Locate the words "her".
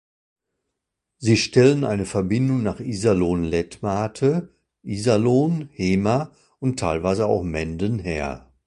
7.99-8.51